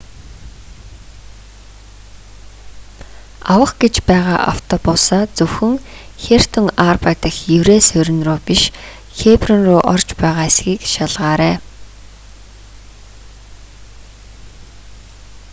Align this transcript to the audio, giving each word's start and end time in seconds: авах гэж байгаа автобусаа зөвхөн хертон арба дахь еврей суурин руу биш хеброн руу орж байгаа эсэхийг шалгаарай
авах 3.53 3.71
гэж 3.81 3.95
байгаа 4.09 4.39
автобусаа 4.53 5.23
зөвхөн 5.37 5.75
хертон 6.23 6.67
арба 6.89 7.11
дахь 7.23 7.41
еврей 7.57 7.81
суурин 7.89 8.19
руу 8.27 8.39
биш 8.47 8.61
хеброн 9.19 9.61
руу 9.67 9.81
орж 9.93 10.09
байгаа 10.21 10.45
эсэхийг 10.49 10.81
шалгаарай 10.93 11.55